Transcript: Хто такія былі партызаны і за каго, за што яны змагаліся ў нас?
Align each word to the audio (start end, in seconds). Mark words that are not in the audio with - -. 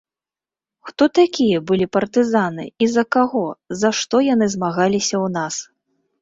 Хто 0.89 1.03
такія 1.17 1.57
былі 1.71 1.87
партызаны 1.97 2.65
і 2.85 2.87
за 2.95 3.03
каго, 3.17 3.45
за 3.83 3.93
што 4.01 4.23
яны 4.33 4.45
змагаліся 4.55 5.15
ў 5.25 5.37
нас? 5.37 5.55